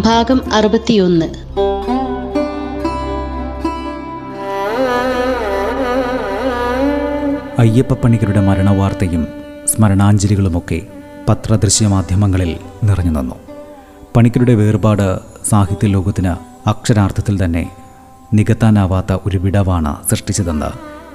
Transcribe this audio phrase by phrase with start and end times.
[0.00, 1.26] ഭാഗം അറുപത്തിയൊന്ന്.
[7.58, 9.26] അയ്യപ്പപ്പണിക്കരുടെ മരണവാർത്തയും
[9.66, 10.82] സ്മരണാഞ്ജലികളുമൊക്കെ
[11.28, 13.34] പത്രദൃശ്യ മാധ്യമങ്ങളിൽ നിറഞ്ഞു നിന്നു.
[14.16, 17.70] പണിക്കരുടെ വേർപാട് സാഹിത്യ ലോകത്തിന് അക്ഷരാർത്ഥത്തിൽ തന്നെ
[18.34, 20.66] നികത്താനാവാത്ത ഒരു വിടവാണ് സൃഷ്ടിച്ചതെന്ന്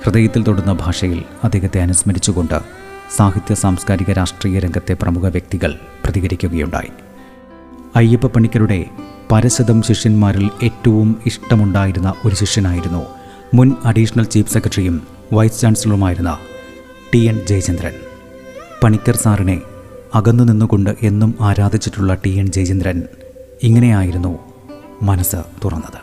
[0.04, 2.60] ഹൃദയത്തിൽ തൊടുന്ന ഭാഷയിൽ അദ്ദേഹത്തെ അനുസ്മരിച്ചുകൊണ്ട്
[3.16, 7.07] സാഹിത്യ സാംസ്കാരിക രാഷ്ട്രീയ രംഗത്തെ പ്രമുഖ വ്യക്തികൾ പ്രതികരിക്കുകയുണ്ടായി.
[7.98, 8.86] അയ്യപ്പ പണിക്കരുടെ
[9.32, 13.06] പരശതം ശിഷ്യന്മാരിൽ ഏറ്റവും ഇഷ്ടമുണ്ടായിരുന്ന ഒരു ശിഷ്യനായിരുന്നു.
[13.54, 16.38] മുൻ അഡീഷണൽ ചീഫ് സെക്രട്ടറിയും വൈസ് ചാൻസലറുമായിരുന്ന
[17.14, 17.92] ടി എൻ ജയചന്ദ്രൻ.
[18.84, 19.62] പണിക്കർ സാറിനെ
[20.16, 23.04] അകന്നു നിന്നുകൊണ്ട് എന്നും ആരാധിച്ചിട്ടുള്ള ടി എൻ ജയചന്ദ്രൻ
[23.64, 24.40] ഇങ്ങനെയായിരുന്നു
[25.02, 26.00] മനസ്സ് തുറന്നത്.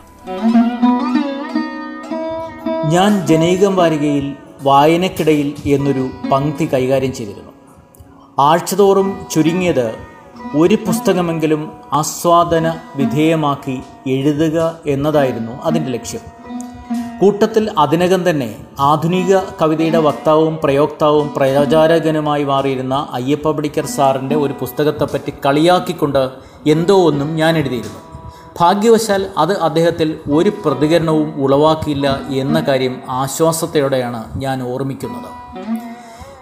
[2.91, 7.51] ഞാൻ ജനൈകം വാരികയിൽ വായനക്കിടയിൽ എന്നൊരു പങ്ക്തി കൈകാര്യം ചെയ്തിരുന്നു.
[8.39, 10.14] ആഴ്ചതോറും ചുരുങ്ങിയത്
[10.55, 16.19] ഒരു പുസ്തകമെങ്കിലും ആസ്വാദന വിധേയമാക്കി എഴുതുക എന്നതായിരുന്നു അതിന്റെ ലക്ഷ്യം.
[17.19, 26.29] കൂട്ടത്തിൽ അതിനകം തന്നെ ആധുനിക കവിതയുടെ വക്താവും പ്രയോക്താവും പ്രചാരകനുമായി മാറിയിരുന്ന അയ്യപ്പ പടിക്കർ സാറിന്റെ ഒരു പുസ്തകത്തെപ്പറ്റി കളിയാക്കിക്കൊണ്ട്
[26.67, 27.99] എന്തോ ഒന്നും ഞാൻ എഴുതിയിരുന്നു.
[28.59, 35.57] ഭാഗ്യവശാൽ അത് അദ്ദേഹത്തിൽ ഒരു പ്രതികരണവും ഉളവാക്കിയില്ല എന്ന കാര്യം ആശ്വാസത്തോടെയാണ് ഞാൻ ഓർമ്മിക്കുന്നത്.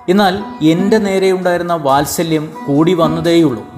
[0.09, 3.72] എന്നാൽ എന്റെ നേരെയുണ്ടായിരുന്ന വാത്സല്യം കൂടി വന്നതേയുള്ളൂ.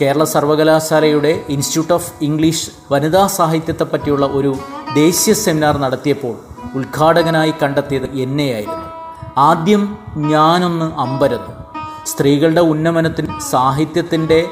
[0.00, 4.56] കേരള സർവകലാശാലയുടെ ഇൻസ്റ്റിറ്റ്യൂട്ട് ഓഫ് ഇംഗ്ലീഷ് വനിതാ സാഹിത്യത്തെപ്പറ്റിയുള്ള ഒരു
[4.94, 6.36] ദേശീയ സെമിനാർ നടത്തിയപ്പോൾ
[6.74, 8.84] ഉദ്ഘാടകനായി കണ്ടെത്തിയത് എന്നെയായിരുന്നു.
[9.38, 11.52] ആദ്യം ഞാനൊന്ന് അമ്പരന്നു.
[12.06, 14.48] സ്ത്രീകളുടെ ഉന്നമനത്തിന് സാഹിത്യത്തിന്റെ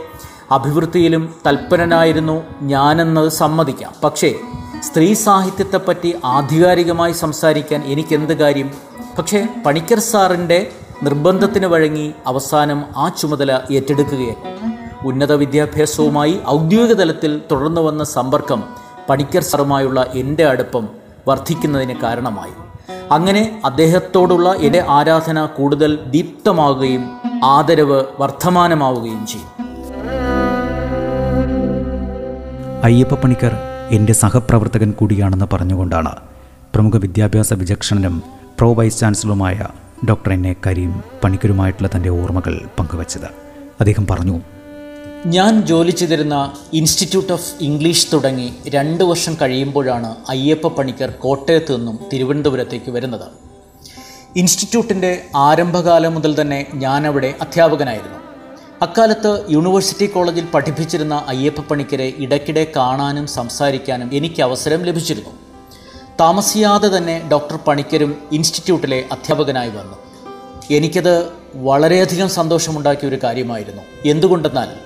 [0.51, 3.93] അഭിവൃദ്ധിയിലും തൽപരനായിരുന്നു ഞാനെന്നത് സമ്മതിക്കാം.
[4.05, 4.35] പക്ഷേ
[4.83, 8.71] സ്ത്രീ സാഹിത്യത്തെപ്പറ്റി ആധികാരികമായി സംസാരിക്കാൻ എനിക്കെന്ത് കാര്യം?
[9.19, 10.73] പക്ഷേ പണിക്കർ സാറിന്റെ
[11.03, 14.74] നിർബന്ധത്തിന് വഴങ്ങി അവസാനം ആ ചുമതല ഏറ്റെടുക്കുകയായിരുന്നു.
[15.05, 18.61] ഉന്നത വിദ്യാഭ്യാസവുമായി ഔദ്യോഗിക തലത്തിൽ തുടർന്നു വന്ന സമ്പർക്കം
[19.09, 20.89] പണിക്കർ സാറുമായുള്ള എന്റെ അടുപ്പം
[21.29, 22.55] വർദ്ധിക്കുന്നതിന് കാരണമായി.
[23.13, 27.05] അങ്ങനെ അദ്ദേഹത്തോടുള്ള എന്റെ ആരാധന കൂടുതൽ ദീപ്തമാവുകയും
[27.45, 29.51] ആദരവ് വർദ്ധമാനമാവുകയും ചെയ്യും
[32.85, 33.53] അയ്യപ്പ പണിക്കർ
[33.91, 36.13] എന്റെ സഹപ്രവർത്തകൻ കൂടിയാണെന്ന് പറഞ്ഞുകൊണ്ടാണ്
[36.75, 38.23] പ്രമുഖ വിദ്യാഭ്യാസ വിചക്ഷണനും
[38.59, 39.67] പ്രോ വൈസ് ചാൻസലറുമായ
[40.09, 43.29] ഡോക്ടർ എൻ എ കരീം പണിക്കരുമായിട്ടുള്ള തന്റെ ഓർമ്മകൾ പങ്കുവച്ചത്.
[43.81, 44.41] അദ്ദേഹം പറഞ്ഞു
[45.27, 52.91] ഞാൻ ജോലി ചെയ്തിരുന്ന ഇൻസ്റ്റിറ്റ്യൂട്ട് ഓഫ് ഇംഗ്ലീഷ് തുടങ്ങി രണ്ട് വർഷം കഴിയുമ്പോഴാണ് അയ്യപ്പ പണിക്കർ കോട്ടയത്ത് നിന്നും തിരുവനന്തപുരത്തേക്ക്
[52.91, 53.29] വരുന്നത്.
[54.37, 58.19] ഇൻസ്റ്റിറ്റ്യൂട്ടിന്റെ ആരംഭകാലം മുതൽ തന്നെ ഞാനവിടെ അധ്യാപകനായിരുന്നു.
[58.83, 65.31] അക്കാലത്ത് യൂണിവേഴ്സിറ്റി കോളേജിൽ പഠിപ്പിച്ചിരുന്ന അയ്യപ്പ പണിക്കരെ ഇടയ്ക്കിടെ കാണാനും സംസാരിക്കാനും എനിക്ക് അവസരം ലഭിച്ചിരുന്നു.
[66.21, 69.97] താമസിയാതെ തന്നെ ഡോക്ടർ പണിക്കരും ഇൻസ്റ്റിറ്റ്യൂട്ടിലെ അധ്യാപകനായി വന്നു.
[70.71, 73.83] എനിക്കത് വളരെയധികം സന്തോഷമുണ്ടാക്കിയ ഒരു കാര്യമായിരുന്നു.
[74.07, 74.84] എന്തുകൊണ്ടെന്നാൽ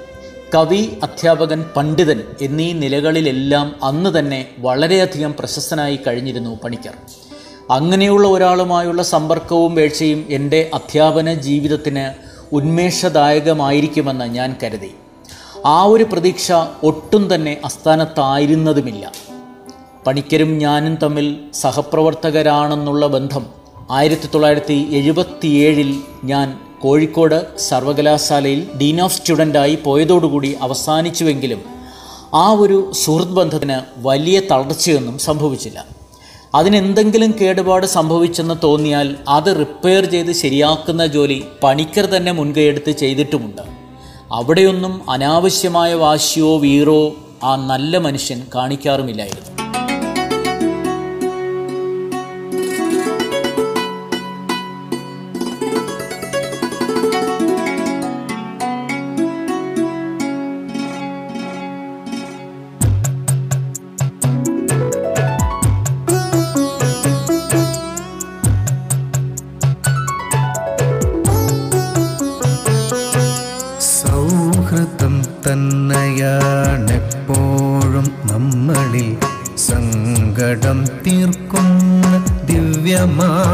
[0.54, 6.94] കവി അധ്യാപകൻ പണ്ഡിതൻ എന്നീ നിലകളിലെല്ലാം അന്ന് തന്നെ വളരെയധികം പ്രശസ്തനായി കഴിഞ്ഞിരുന്നു പണിക്കർ.
[7.70, 12.04] അങ്ങനെയുള്ള ഒരാളുമായുള്ള സമ്പർക്കവും വീഴ്ചയും എന്റെ അധ്യാപന ജീവിതത്തിന്
[12.54, 14.94] ഉന്മേഷദായകമായിരിക്കുമെന്ന് ഞാൻ കരുതി.
[15.66, 19.12] ആ ഒരു പ്രതീക്ഷ ഒട്ടും തന്നെ അസ്ഥാനത്തായിരുന്നതുമില്ല
[20.06, 23.46] പണിക്കരും ഞാനും തമ്മിൽ സഹപ്രവർത്തകരാണെന്നുള്ള ബന്ധം
[23.90, 31.60] ആയിരത്തി തൊള്ളായിരത്തി എഴുപത്തിയേഴിൽ ഞാൻ കോഴിക്കോട് സർവകലാശാലയിൽ ഡീൻ ഓഫ് സ്റ്റുഡന്റായി പോയതോടുകൂടി അവസാനിച്ചുവെങ്കിലും
[32.34, 35.84] ആ ഒരു സുഹൃത്ത് ബന്ധത്തിന് വലിയ തളർച്ചയൊന്നും സംഭവിച്ചില്ല.
[36.54, 43.62] അതിനെന്തെങ്കിലും കേടുപാട് സംഭവിച്ചെന്ന് തോന്നിയാൽ അത് റിപ്പയർ ചെയ്ത് ശരിയാക്കുന്ന ജോലി പണിക്കർ തന്നെ മുൻകൈയെടുത്ത് ചെയ്തിട്ടുമുണ്ട്.
[44.32, 47.12] അവിടെയൊന്നും അനാവശ്യമായ വാശിയോ വീറോ
[47.44, 49.67] ആ നല്ല മനുഷ്യൻ കാണിക്കാറുമില്ലായിരുന്നു.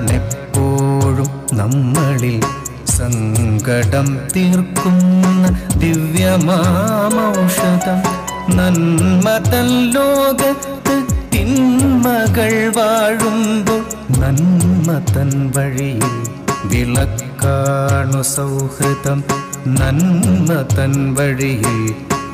[1.59, 2.37] നമ്മളിൽ
[2.93, 5.43] സങ്കടം തീർക്കുന്ന
[5.83, 6.79] ദിവ്യമാമൗഷധം
[8.57, 10.95] നന്മതൻ ലോകത്ത്
[11.33, 13.83] തിന്മകൾ വാഴുമ്പോൾ
[14.21, 16.15] നന്മതൻ വഴിയിൽ
[16.71, 19.21] വിളക്കാണു സൗഹൃദം
[19.75, 21.77] നന്മ തൻ വഴിയിൽ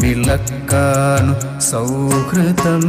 [0.01, 2.83] വിളക്കാണു സൗഹൃദം.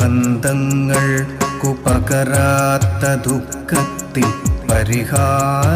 [0.00, 1.06] ബന്ധങ്ങൾ
[1.60, 4.28] കുപകരാത്ത പകരാത്ത ദുഃഖത്തിൽ
[4.68, 5.71] പരിഹാരമന്ത്രങ്ങളാവണം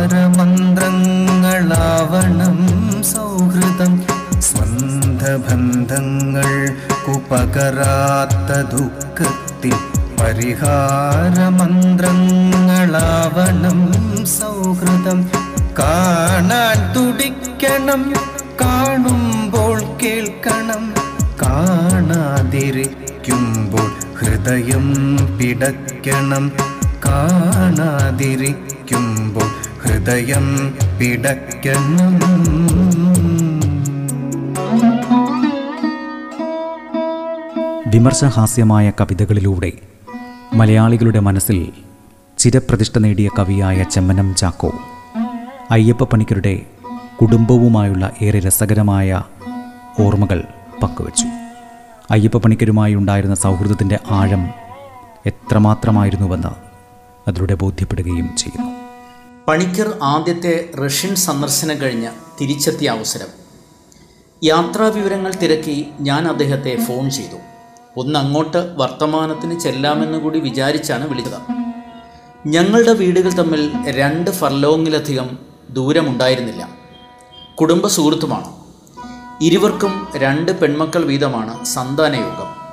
[10.20, 10.66] പരിഹാരമന്ത്രങ്ങളാവണം
[14.26, 15.30] സൗഹൃദം.
[15.78, 18.12] കാണാൻ തുടിക്കണം
[18.60, 20.94] കാണുമ്പോൾ കേൾക്കണം.
[21.42, 22.26] കാണാതിരിക്കുമ്പോൾ
[24.18, 26.52] ഹൃദയം പിടയ്ക്കണം.
[27.06, 28.28] കാണാതിരിക്കുമ്പോൾ
[29.82, 32.16] ഹൃദയം പിടയ്ക്കണം.
[37.86, 39.72] വിമർശഹാസ്യമായ കവിതകളിലൂടെ
[40.54, 41.72] മലയാളികളുടെ മനസ്സിൽ
[42.38, 44.72] ചിരപ്രതിഷ്ഠ നേടിയ കവിയായ ചെമ്മനം ചാക്കോ
[45.70, 46.66] അയ്യപ്പ പണിക്കരുടെ
[47.20, 49.22] കുടുംബവുമായുള്ള ഏറെ രസകരമായ
[50.00, 50.44] ഓർമ്മകൾ
[50.82, 51.26] പങ്കുവച്ചു.
[52.10, 54.48] അയ്യപ്പ പണിക്കരുമായി ഉണ്ടായിരുന്ന സൗഹൃദത്തിന്റെ ആഴം
[55.26, 56.48] എത്രമാത്രമായിരുന്നുവെന്ന്
[57.28, 58.72] അതിലൂടെ ബോധ്യപ്പെടുകയും ചെയ്യുന്നു.
[59.48, 62.08] പണിക്കർ ആദ്യത്തെ റഷ്യൻ സന്ദർശനം കഴിഞ്ഞ്
[62.40, 63.28] തിരിച്ചെത്തിയ അവസരം.
[64.44, 67.55] യാത്രാ വിവരങ്ങൾ തിരക്കി ഞാൻ അദ്ദേഹത്തെ ഫോൺ ചെയ്തു.
[67.96, 71.40] ഒന്ന് അങ്ങോട്ട് വർത്തമാനത്തിന് ചെല്ലാമെന്ന് കൂടി വിചാരിച്ചാണ് വിളിച്ചത്.
[72.46, 75.38] ഞങ്ങളുടെ വീടുകൾ തമ്മിൽ രണ്ട് ഫർലോങ്ങിലധികം
[75.70, 76.68] ദൂരമുണ്ടായിരുന്നില്ല.
[77.60, 78.56] കുടുംബ സുഹൃത്തുമാണ്.
[79.44, 82.66] ഇരുവർക്കും രണ്ട് പെൺമക്കൾ വീതമാണ് സന്താനയോഗം.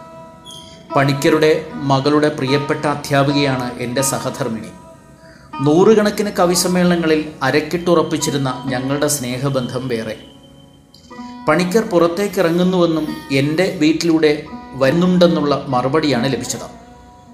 [0.95, 4.67] പണിക്കരുടെ മകളുടെ പ്രിയപ്പെട്ട അധ്യാപികയാണ് എന്റെ സഹധർമ്മിണി.
[5.61, 10.17] നൂറുകണക്കിന് കവിസമ്മേളനങ്ങളിൽ അരക്കിട്ടുറപ്പിച്ചിരുന്ന ഞങ്ങളുടെ സ്നേഹബന്ധം വേറെ.
[11.47, 16.83] പണിക്കർ പുറത്തേക്ക് ഇറങ്ങുന്നുവെന്നും എന്റെ വീട്ടിലൂടെ വരുന്നുണ്ടെന്നുള്ള മറുപടിയാണ് ലഭിച്ചത്.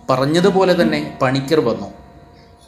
[0.09, 1.88] പറഞ്ഞതുപോലെ തന്നെ പണിക്കർ വന്നു.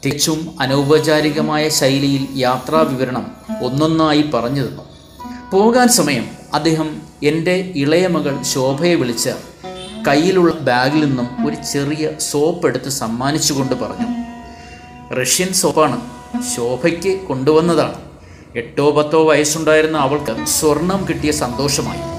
[0.04, 4.82] തികച്ചും അനൗപചാരികമായ ശൈലിയിൽ യാത്രാ വിവരണം ഒന്നൊന്നായി പറഞ്ഞു തന്നു.
[5.50, 9.30] പോകാൻ സമയം അദ്ദേഹം എന്റെ ഇളയ മകൾ ശോഭയെ വിളിച്ച്
[10.08, 14.06] കയ്യിലുള്ള ബാഗിൽ നിന്നും ഒരു ചെറിയ സോപ്പ് എടുത്ത് സമ്മാനിച്ചുകൊണ്ട് പറഞ്ഞു.
[15.14, 16.00] റഷ്യൻ സോപ്പാണ്.
[16.56, 17.94] ശോഭയ്ക്ക് കൊണ്ടുവന്നതാണ്.
[18.56, 22.11] എട്ടോ പത്തോ വയസ്സുണ്ടായിരുന്ന അവൾക്ക് സ്വർണം കിട്ടിയ സന്തോഷമായി.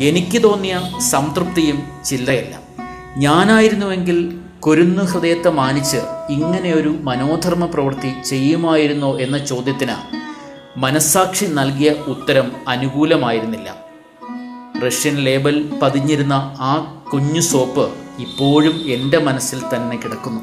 [0.00, 0.80] എനിക്ക് തോന്നിയ
[1.10, 2.54] സംതൃപ്തിയും ചില്ലയല്ല
[3.16, 5.96] ഞാനായിരുന്നുവെങ്കിൽ കുരുന്നു ഹൃദയത്തെ മാനിച്ച്
[6.30, 9.96] ഇങ്ങനെയൊരു മനോധർമ്മ പ്രവൃത്തി ചെയ്യുമായിരുന്നോ എന്ന ചോദ്യത്തിന്
[10.76, 13.76] മനസ്സാക്ഷി നൽകിയ ഉത്തരം അനുകൂലമായിരുന്നില്ല.
[14.86, 20.40] റഷ്യൻ ലേബൽ പതിഞ്ഞിരുന്ന ആ കുഞ്ഞു സോപ്പ് ഇപ്പോഴും എന്റെ മനസ്സിൽ തന്നെ കിടക്കുന്നു.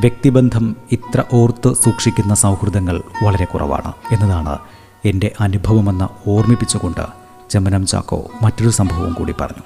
[0.00, 4.58] വ്യക്തിബന്ധം ഇത്ര ഓർത്ത് സൂക്ഷിക്കുന്ന സൗഹൃദങ്ങൾ വളരെ കുറവാണ് എന്നതാണ്
[5.04, 9.62] എന്റെ അനുഭവമെന്ന് ഓർമ്മിപ്പിച്ചുകൊണ്ട് ചെമ്മനം ചാക്കോ മറ്റൊരു സംഭവം കൂടി പറഞ്ഞു.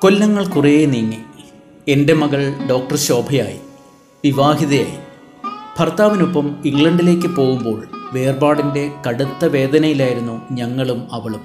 [0.00, 1.18] കൊല്ലങ്ങൾ കുറേ നീങ്ങി.
[1.88, 3.58] എന്റെ മകൾ ഡോക്ടർ ശോഭയായി.
[4.24, 4.98] വിവാഹിതയായി.
[5.80, 11.40] ഭർത്താവിനൊപ്പം ഇംഗ്ലണ്ടിലേക്ക് പോകുമ്പോൾ വേർപാടിന്റെ കടുത്ത വേദനയിലായിരുന്നു ഞങ്ങളും അവളും.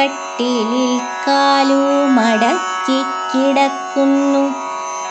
[0.00, 1.82] കട്ടിലിൽ കാലു
[2.18, 4.54] മടക്കി കിടക്കുന്നു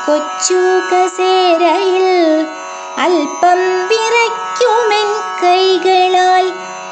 [0.07, 2.09] കൊച്ചു കസേരയിൽ
[2.99, 5.09] അല്പം വിറയ്ക്കുമെൻ
[5.41, 6.47] കൈകളാൽ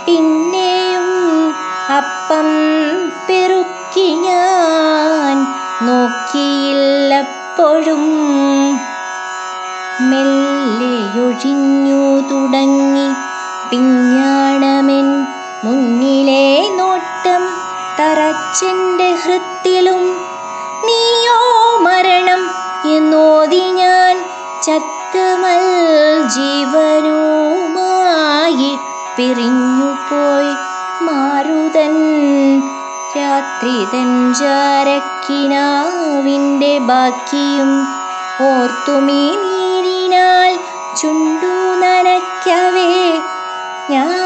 [0.06, 1.08] പിന്നെയും
[1.92, 2.48] അപ്പം
[3.26, 5.36] പെറുക്കി ഞാൻ
[5.86, 8.04] നോക്കിയില്ലപ്പോഴും
[10.10, 12.00] മെല്ലെയൊഴിഞ്ഞു
[12.30, 13.06] തുടങ്ങി
[13.70, 15.08] പിഞ്ഞാണമെൻ
[15.64, 16.46] മുന്നിലെ
[18.52, 20.00] തറച്ചെന്റെ ഹൃത്തിലും
[20.86, 21.36] നീയോ
[21.78, 22.42] മരണം
[22.86, 24.16] എന്നോതി ഞാൻ
[24.62, 25.62] ചത്തമൽ
[26.34, 27.08] ജീവനുമായി
[29.16, 30.52] പിരിഞ്ഞുപോയി
[31.06, 31.94] മാരുതൻ
[33.16, 34.44] രാത്രി തഞ്ചാരക്കിനാവിന്റെ
[36.90, 37.72] ബാക്കിയും
[38.48, 40.52] ഓർത്തുമീ നീരിനാൽ
[41.00, 42.90] ചുണ്ടു നനയ്ക്കവേ.
[43.90, 44.21] ഞാനോ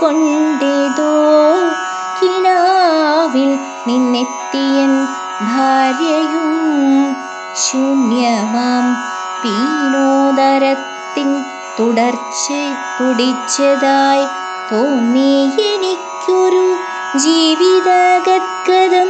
[0.00, 1.12] കൊണ്ടേതോ?
[2.22, 5.06] കിനാവിൽ നിന്നെത്തിയൻ
[5.40, 7.16] ഭാര്യയും
[7.56, 8.96] ശൂന്യമാം.
[9.44, 11.42] പീനോദരത്തിൻ
[11.80, 12.52] തുടർച്ച
[13.00, 14.24] തുടിച്ചതായി
[14.72, 16.76] തോന്നി എനിക്കൊരു
[17.18, 19.08] ജീവിതഗദ്ഗതം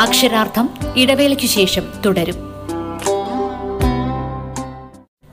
[0.00, 2.47] അക്ഷരാർത്ഥം ഇടവേളയ്ക്കു ശേഷം തുടരും.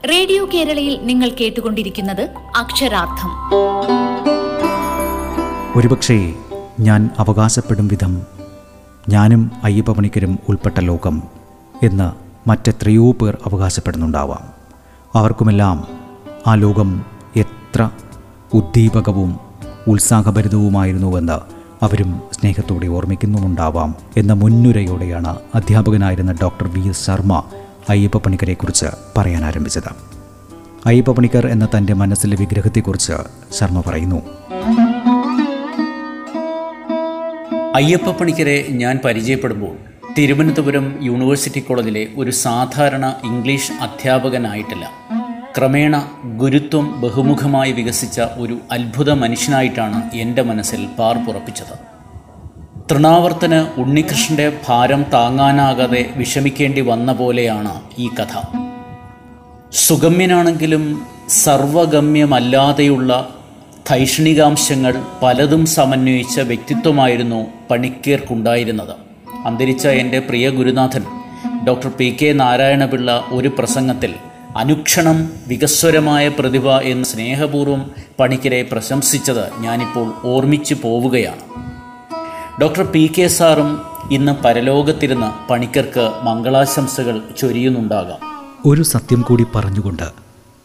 [0.10, 2.22] റേഡിയോ കേരളയിൽ നിങ്ങൾ കേട്ടുകൊണ്ടിരിക്കുന്നത്
[2.58, 3.30] അക്ഷരാർത്ഥം.
[5.76, 6.34] ഒരുപക്ഷേ
[6.80, 8.22] ഞാൻ അവകാശപ്പെടും വിധം
[9.10, 11.24] ഞാനും അയ്യപ്പമണിക്കരും ഉൾപ്പെട്ട ലോകം
[11.84, 12.14] എന്ന്
[12.50, 14.44] മറ്റെത്രയോ പേർ അവകാശപ്പെടുന്നുണ്ടാവാം.
[15.16, 15.88] അവർക്കുമെല്ലാം
[16.48, 17.90] ആ ലോകം എത്ര
[18.54, 19.40] ഉദ്ദീപകവും
[19.88, 27.44] ഉത്സാഹഭരിതവുമായിരുന്നുവെന്ന് അവരും സ്നേഹത്തോടെ ഓർമ്മിക്കുന്നുമുണ്ടാവാം എന്ന മുൻനുരയോടെയാണ് അധ്യാപകനായിരുന്ന doctor V S Sharma
[27.90, 28.86] Ayyappa പണിക്കരെക്കുറിച്ച്
[29.18, 29.92] പറയാൻ ആരംഭിച്ചത്
[30.86, 33.14] അയ്യപ്പ പണിക്കർ എന്ന തന്റെ മനസ്സിലെ വിഗ്രഹത്തെക്കുറിച്ച്
[33.54, 34.16] ശർമ്മ പറയുന്നു.
[37.76, 39.78] അയ്യപ്പ പണിക്കരെ ഞാൻ പരിചയപ്പെടുമ്പോൾ
[40.18, 44.90] തിരുവനന്തപുരം യൂണിവേഴ്സിറ്റി കോളേജിലെ ഒരു സാധാരണ ഇംഗ്ലീഷ് അധ്യാപകനായിട്ടല്ല.
[45.58, 51.95] ക്രമേണ ഗുരുത്വം ബഹുമുഖമായി വികസിച്ച ഒരു അത്ഭുത മനുഷ്യനായിട്ടാണ് എന്റെ മനസ്സിൽ പാർപ്പുറപ്പിച്ചത്.
[52.92, 58.42] തൃണാവർത്തന് ഉണ്ണികൃഷ്ണന്റെ ഭാരം താങ്ങാനാകാതെ വിഷമിക്കേണ്ടി വന്ന പോലെയാണ് ഈ കഥ.
[59.72, 63.30] സുഗമ്യനാണെങ്കിലും സർവഗമ്യമല്ലാതെയുള്ള
[63.90, 68.96] ധൈഷണികാംശങ്ങൾ പലതും സമന്വയിച്ച വ്യക്തിത്വമായിരുന്നു പണിക്കേർക്കുണ്ടായിരുന്നത്.
[69.46, 71.04] അന്തരിച്ച എന്റെ പ്രിയ ഗുരുനാഥൻ
[71.68, 74.14] ഡോക്ടർ പി കെ നാരായണപിള്ള ഒരു പ്രസംഗത്തിൽ
[74.56, 81.55] അനുക്ഷണം വികസ്വരമായ പ്രതിഭ എന്ന് സ്നേഹപൂർവം പണിക്കരെ പ്രശംസിച്ചത് ഞാനിപ്പോൾ ഓർമ്മിച്ചു പോവുകയാണ്.
[82.62, 83.82] ഡോക്ടർ പി കെ സാറും
[84.12, 88.18] ഇന്ന് പരലോകത്തിരുന്ന് പണിക്കർക്ക് മംഗളാശംസകൾ ചൊരിയുന്നുണ്ടാകാം.
[88.66, 90.04] ഒരു സത്യം കൂടി പറഞ്ഞുകൊണ്ട്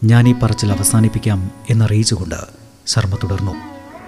[0.05, 2.35] ഞാൻ ഈ പറച്ചിൽ അവസാനിപ്പിക്കാം എന്നറിയിച്ചുകൊണ്ട്
[2.87, 3.53] ശർമ്മ തുടർന്നു.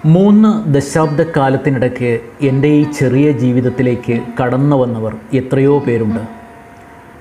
[0.05, 6.21] മൂന്ന് ദശാബ്ദക്കാലത്തിനിടയ്ക്ക് എന്റെ ഈ ചെറിയ ജീവിതത്തിലേക്ക് കടന്നു വന്നവർ എത്രയോ പേരുണ്ട്.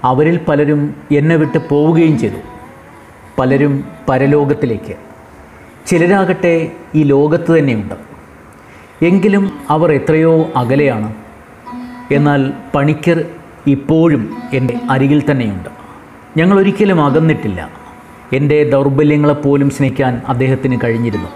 [0.04, 2.40] അവരിൽ പലരും എന്നെ വിട്ട് പോവുകയും ചെയ്തു.
[3.40, 4.96] പലരും പരലോകത്തിലേക്ക്.
[5.88, 8.12] ചിലരാകട്ടെ ഈ ലോകത്ത് തന്നെയുണ്ട്.
[9.06, 11.14] എങ്കിലും അവർ എത്രയോ അകലെയാണ്.
[12.12, 13.26] എന്നാൽ പണിക്കർ
[13.68, 15.70] ഇപ്പോഴും എന്റെ അരികിൽ തന്നെയുണ്ട്.
[16.38, 17.70] ഞങ്ങൾ ഒരിക്കലും അകന്നിട്ടില്ല.
[18.34, 21.30] എന്റെ ദൗർബല്യങ്ങളെപ്പോലും സ്നേഹിക്കാൻ അദ്ദേഹത്തിന് കഴിഞ്ഞിരുന്നു.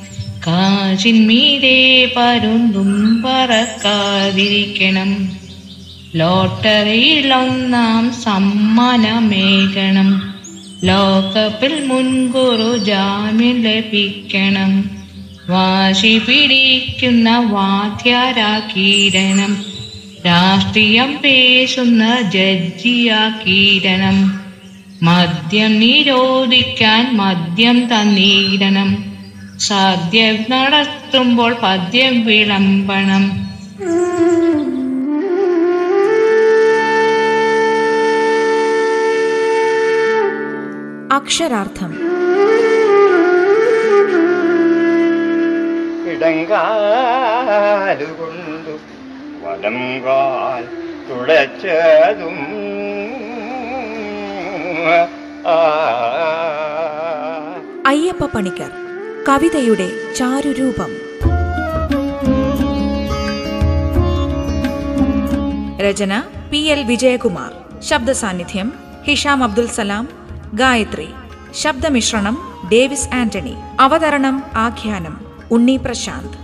[0.48, 5.32] കാശിന്മീതെ പരുന്തും പറക്കാതിരിക്കണം.
[6.16, 10.34] ലോട്ടറിയിൽ ഒന്നാം സമ്മാനമേകണം.
[10.84, 14.90] ലോകപ്പിൽ മുൻകൂറു ജാമ്യം ലഭിക്കണം.
[15.50, 19.66] വാശി പിടിക്കുന്ന വാദ്യാരാക്കീരണം
[20.26, 24.41] രാഷ്ട്രീയം പേശുന്ന ജഡ്ജിയാക്കിയിടണം.
[25.04, 28.90] മദ്യം നിരോധിക്കാൻ മദ്യം തന്നീരണം
[29.60, 33.24] സാധ്യം നടത്തുമ്പോൾ പദ്യം വിളമ്പണം.
[41.16, 41.92] അക്ഷരാർത്ഥം.
[46.12, 48.76] ഇടങ്കാലുകൊണ്ടു
[49.44, 50.64] വലം കാൽ
[51.10, 52.38] തുടച്ചതും
[57.88, 58.72] അയ്യപ്പ പണിക്കർ
[59.30, 60.92] കവിതയുടെ ചാരുരൂപം.
[65.82, 67.82] രചന പി എൽ വിജയകുമാർ.
[67.82, 70.08] ശബ്ദ സാന്നിധ്യം ഹിഷാം അബ്ദുൽ സലാം.
[70.54, 71.10] ഗായത്രി
[71.54, 73.56] ശബ്ദമിശ്രണം ഡേവിസ് ആന്റണി.
[73.80, 76.41] അവതരണം ആഖ്യാനം ഉണ്ണി പ്രശാന്ത്.